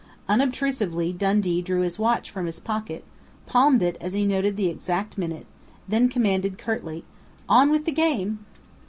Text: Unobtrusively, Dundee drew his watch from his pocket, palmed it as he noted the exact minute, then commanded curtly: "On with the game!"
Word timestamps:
Unobtrusively, 0.27 1.13
Dundee 1.13 1.61
drew 1.61 1.81
his 1.81 1.99
watch 1.99 2.31
from 2.31 2.47
his 2.47 2.59
pocket, 2.59 3.03
palmed 3.45 3.83
it 3.83 3.97
as 4.01 4.13
he 4.13 4.25
noted 4.25 4.57
the 4.57 4.67
exact 4.67 5.15
minute, 5.15 5.45
then 5.87 6.09
commanded 6.09 6.57
curtly: 6.57 7.05
"On 7.47 7.69
with 7.69 7.85
the 7.85 7.91
game!" 7.91 8.43